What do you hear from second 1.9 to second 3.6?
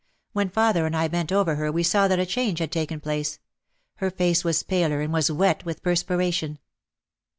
that a change had taken place.